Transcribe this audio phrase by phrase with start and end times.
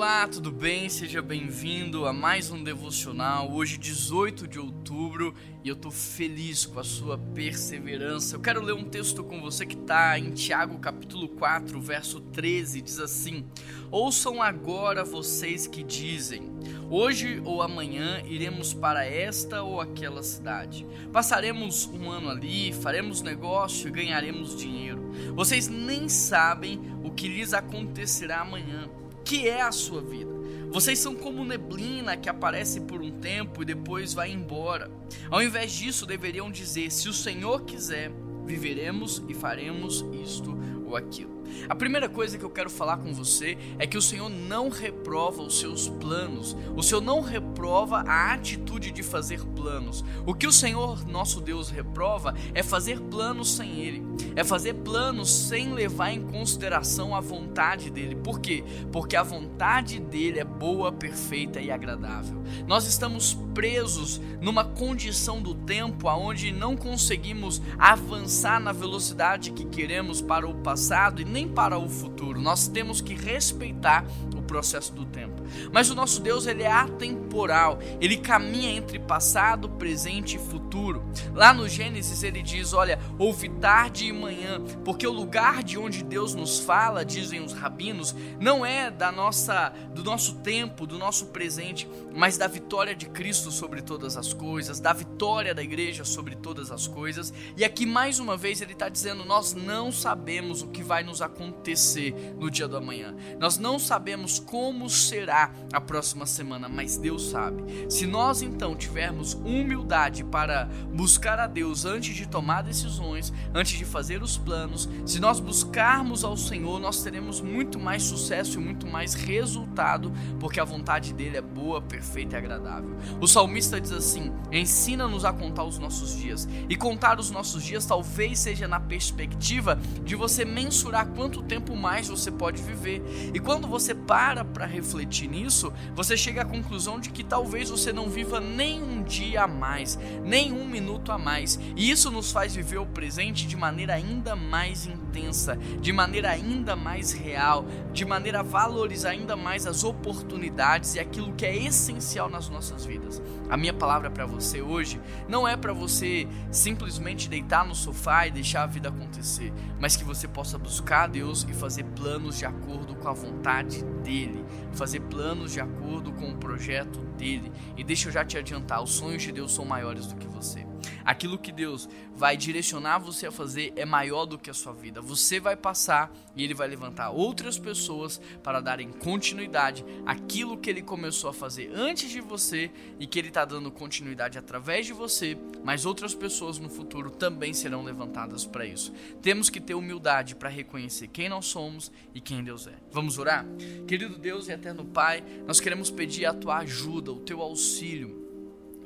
[0.00, 0.88] Olá, tudo bem?
[0.88, 3.52] Seja bem-vindo a mais um devocional.
[3.52, 8.34] Hoje, 18 de outubro, e eu tô feliz com a sua perseverança.
[8.34, 12.80] Eu quero ler um texto com você que está em Tiago, capítulo 4, verso 13,
[12.80, 13.44] diz assim:
[13.90, 16.50] Ouçam agora vocês que dizem:
[16.88, 20.86] Hoje ou amanhã iremos para esta ou aquela cidade.
[21.12, 25.10] Passaremos um ano ali, faremos negócio e ganharemos dinheiro.
[25.34, 28.88] Vocês nem sabem o que lhes acontecerá amanhã
[29.24, 30.30] que é a sua vida.
[30.70, 34.90] Vocês são como neblina que aparece por um tempo e depois vai embora.
[35.28, 38.12] Ao invés disso, deveriam dizer: se o Senhor quiser,
[38.46, 40.56] viveremos e faremos isto
[40.90, 41.40] ou aquilo.
[41.68, 45.42] A primeira coisa que eu quero falar com você é que o Senhor não reprova
[45.42, 46.56] os seus planos.
[46.76, 50.04] O Senhor não reprova a atitude de fazer planos.
[50.26, 54.02] O que o Senhor, nosso Deus, reprova é fazer planos sem Ele.
[54.36, 58.14] É fazer planos sem levar em consideração a vontade dele.
[58.14, 58.62] Por quê?
[58.92, 62.40] Porque a vontade dele é boa, perfeita e agradável.
[62.66, 70.22] Nós estamos presos numa condição do tempo aonde não conseguimos avançar na velocidade que queremos
[70.22, 70.79] para o passado
[71.20, 72.40] e nem para o futuro.
[72.40, 75.42] Nós temos que respeitar o processo do tempo.
[75.72, 77.78] Mas o nosso Deus, ele é atemporal.
[78.00, 81.04] Ele caminha entre passado, presente e futuro.
[81.34, 86.02] Lá no Gênesis ele diz, olha, ouve tarde e manhã, porque o lugar de onde
[86.02, 91.26] Deus nos fala, dizem os rabinos, não é da nossa do nosso tempo, do nosso
[91.26, 96.34] presente, mas da vitória de Cristo sobre todas as coisas, da vitória da igreja sobre
[96.36, 97.32] todas as coisas.
[97.56, 101.20] E aqui mais uma vez ele está dizendo: nós não sabemos o que vai nos
[101.22, 107.30] acontecer no dia do amanhã, nós não sabemos como será a próxima semana, mas Deus
[107.30, 107.62] sabe.
[107.90, 113.84] Se nós então tivermos humildade para buscar a Deus antes de tomar decisões, antes de
[113.84, 118.86] fazer os planos, se nós buscarmos ao Senhor, nós teremos muito mais sucesso e muito
[118.86, 122.96] mais resultado, porque a vontade dele é boa, perfeita e agradável.
[123.20, 126.48] O salmista diz assim: Ensina-nos a contar os nossos dias.
[126.68, 132.08] E contar os nossos dias talvez seja na perspectiva de você mensurar quanto tempo mais
[132.08, 133.02] você pode viver.
[133.32, 137.92] E quando você para para refletir nisso, você chega à conclusão de que talvez você
[137.92, 141.58] não viva nem um dia a mais, nem um minuto a mais.
[141.74, 146.76] E isso nos faz viver o presente de maneira ainda mais intensa, de maneira ainda
[146.76, 152.28] mais real, de maneira a valorizar ainda mais as oportunidades e aquilo que é essencial
[152.28, 153.22] nas nossas vidas.
[153.48, 158.30] A minha palavra para você hoje não é para você simplesmente deitar no sofá e
[158.30, 162.46] deixar a vida acontecer, mas que você possa buscar a Deus e fazer planos de
[162.46, 167.52] acordo com a vontade dele, fazer planos de acordo com o projeto dele.
[167.76, 170.69] E deixa eu já te adiantar, os sonhos de Deus são maiores do que você.
[171.04, 175.00] Aquilo que Deus vai direcionar você a fazer é maior do que a sua vida.
[175.00, 180.82] Você vai passar e ele vai levantar outras pessoas para darem continuidade àquilo que ele
[180.82, 185.36] começou a fazer antes de você e que ele está dando continuidade através de você,
[185.64, 188.92] mas outras pessoas no futuro também serão levantadas para isso.
[189.22, 192.74] Temos que ter humildade para reconhecer quem nós somos e quem Deus é.
[192.90, 193.46] Vamos orar?
[193.86, 198.19] Querido Deus e eterno Pai, nós queremos pedir a tua ajuda, o teu auxílio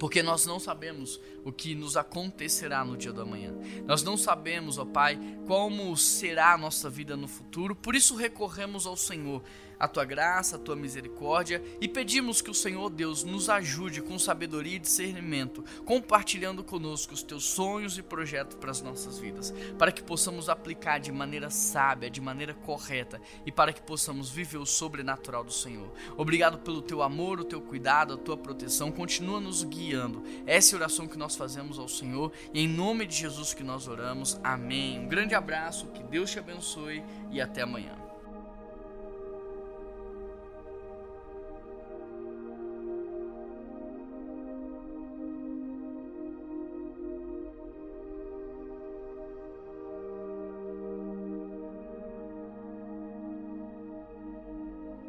[0.00, 3.52] porque nós não sabemos o que nos acontecerá no dia do amanhã.
[3.84, 8.86] Nós não sabemos, ó Pai, como será a nossa vida no futuro, por isso recorremos
[8.86, 9.42] ao Senhor
[9.80, 14.18] a tua graça, a tua misericórdia e pedimos que o Senhor Deus nos ajude com
[14.18, 19.90] sabedoria e discernimento, compartilhando conosco os teus sonhos e projetos para as nossas vidas, para
[19.90, 24.66] que possamos aplicar de maneira sábia, de maneira correta e para que possamos viver o
[24.66, 25.90] sobrenatural do Senhor.
[26.14, 30.22] Obrigado pelo teu amor, o teu cuidado, a tua proteção, continua nos guiando.
[30.46, 33.64] Essa é a oração que nós fazemos ao Senhor e em nome de Jesus que
[33.64, 34.38] nós oramos.
[34.42, 35.00] Amém.
[35.00, 38.09] Um grande abraço, que Deus te abençoe e até amanhã.